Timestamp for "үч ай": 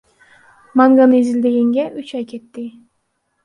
1.99-2.25